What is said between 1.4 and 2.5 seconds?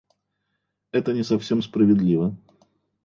справедливо.